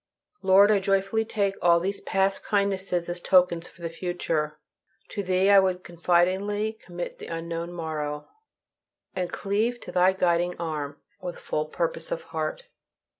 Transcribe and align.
Lord, 0.41 0.71
I 0.71 0.79
joyfully 0.79 1.23
take 1.25 1.53
all 1.61 1.79
these 1.79 2.01
past 2.01 2.43
kindnesses 2.43 3.07
as 3.07 3.19
tokens 3.19 3.67
for 3.67 3.83
the 3.83 3.87
future. 3.89 4.57
To 5.09 5.21
Thee 5.21 5.51
I 5.51 5.59
would 5.59 5.83
confidingly 5.83 6.73
commit 6.73 7.19
the 7.19 7.27
unknown 7.27 7.71
morrow, 7.71 8.27
and 9.15 9.31
cleave 9.31 9.79
to 9.81 9.91
Thy 9.91 10.13
guiding 10.13 10.55
arm 10.57 10.99
with 11.21 11.37
full 11.37 11.67
purpose 11.67 12.09
of 12.11 12.23
heart. 12.33 12.63